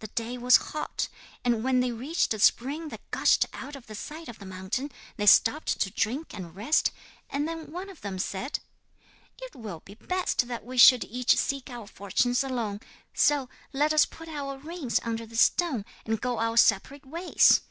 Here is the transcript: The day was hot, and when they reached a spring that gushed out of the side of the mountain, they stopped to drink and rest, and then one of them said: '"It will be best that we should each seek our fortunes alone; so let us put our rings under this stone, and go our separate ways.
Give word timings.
The 0.00 0.08
day 0.08 0.36
was 0.36 0.58
hot, 0.74 1.08
and 1.46 1.64
when 1.64 1.80
they 1.80 1.92
reached 1.92 2.34
a 2.34 2.38
spring 2.38 2.90
that 2.90 3.10
gushed 3.10 3.46
out 3.54 3.74
of 3.74 3.86
the 3.86 3.94
side 3.94 4.28
of 4.28 4.38
the 4.38 4.44
mountain, 4.44 4.90
they 5.16 5.24
stopped 5.24 5.80
to 5.80 5.90
drink 5.90 6.34
and 6.34 6.54
rest, 6.54 6.90
and 7.30 7.48
then 7.48 7.72
one 7.72 7.88
of 7.88 8.02
them 8.02 8.18
said: 8.18 8.58
'"It 9.40 9.56
will 9.56 9.80
be 9.80 9.94
best 9.94 10.46
that 10.46 10.66
we 10.66 10.76
should 10.76 11.04
each 11.04 11.38
seek 11.38 11.70
our 11.70 11.86
fortunes 11.86 12.44
alone; 12.44 12.80
so 13.14 13.48
let 13.72 13.94
us 13.94 14.04
put 14.04 14.28
our 14.28 14.58
rings 14.58 15.00
under 15.04 15.24
this 15.24 15.40
stone, 15.40 15.86
and 16.04 16.20
go 16.20 16.38
our 16.38 16.58
separate 16.58 17.06
ways. 17.06 17.62